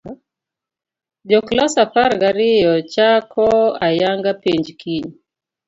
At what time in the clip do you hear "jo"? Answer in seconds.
1.31-1.39